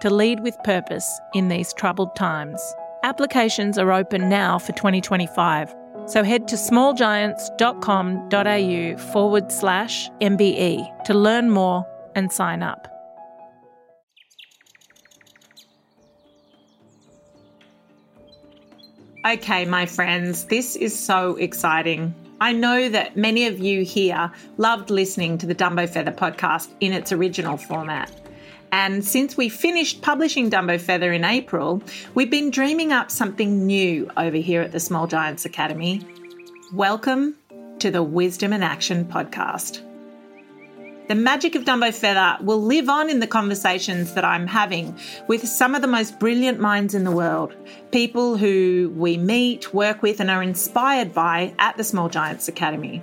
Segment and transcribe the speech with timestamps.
[0.00, 2.60] to lead with purpose in these troubled times.
[3.02, 5.74] Applications are open now for 2025,
[6.06, 12.88] so head to smallgiants.com.au forward slash MBE to learn more and sign up.
[19.26, 22.14] Okay, my friends, this is so exciting.
[22.40, 26.92] I know that many of you here loved listening to the Dumbo Feather podcast in
[26.92, 28.10] its original format.
[28.70, 31.82] And since we finished publishing Dumbo Feather in April,
[32.14, 36.02] we've been dreaming up something new over here at the Small Giants Academy.
[36.74, 37.36] Welcome
[37.78, 39.82] to the Wisdom and Action podcast.
[41.08, 45.48] The magic of Dumbo Feather will live on in the conversations that I'm having with
[45.48, 47.54] some of the most brilliant minds in the world,
[47.90, 53.02] people who we meet, work with, and are inspired by at the Small Giants Academy.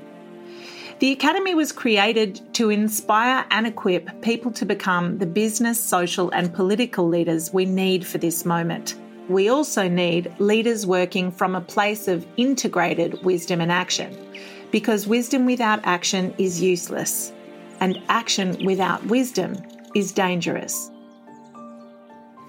[0.97, 6.53] The Academy was created to inspire and equip people to become the business, social, and
[6.53, 8.95] political leaders we need for this moment.
[9.27, 14.17] We also need leaders working from a place of integrated wisdom and action,
[14.71, 17.33] because wisdom without action is useless,
[17.81, 19.57] and action without wisdom
[19.95, 20.91] is dangerous.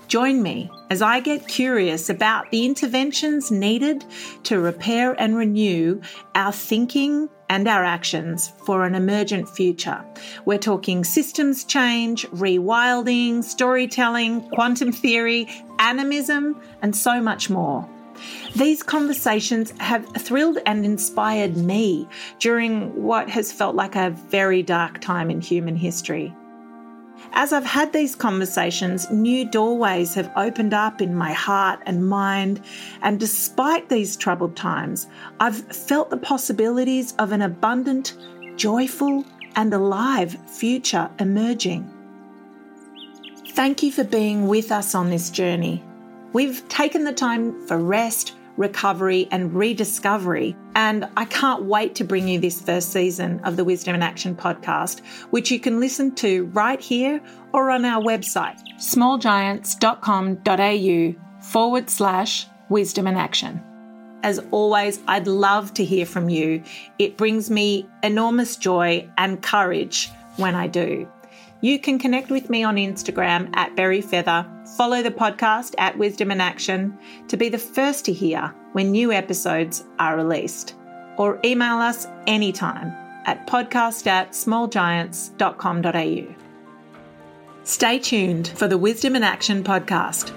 [0.08, 4.04] Join me as I get curious about the interventions needed
[4.44, 6.00] to repair and renew
[6.36, 10.04] our thinking and our actions for an emergent future.
[10.44, 15.48] We're talking systems change, rewilding, storytelling, quantum theory,
[15.80, 17.88] animism, and so much more.
[18.54, 25.00] These conversations have thrilled and inspired me during what has felt like a very dark
[25.00, 26.32] time in human history.
[27.38, 32.62] As I've had these conversations, new doorways have opened up in my heart and mind,
[33.02, 35.06] and despite these troubled times,
[35.38, 38.16] I've felt the possibilities of an abundant,
[38.56, 39.22] joyful,
[39.54, 41.92] and alive future emerging.
[43.50, 45.84] Thank you for being with us on this journey.
[46.32, 50.56] We've taken the time for rest, recovery, and rediscovery.
[50.74, 54.34] And I can't wait to bring you this first season of the Wisdom and Action
[54.34, 55.00] podcast,
[55.30, 57.20] which you can listen to right here
[57.52, 63.62] or on our website, smallgiants.com.au forward slash wisdom and action.
[64.22, 66.62] As always, I'd love to hear from you.
[66.98, 71.08] It brings me enormous joy and courage when I do.
[71.60, 74.46] You can connect with me on Instagram at Berry Feather,
[74.76, 79.10] follow the podcast at Wisdom and Action to be the first to hear when new
[79.10, 80.74] episodes are released,
[81.16, 82.88] or email us anytime
[83.26, 86.34] at podcast at smallgiants.com.au.
[87.64, 90.32] Stay tuned for the Wisdom and Action podcast.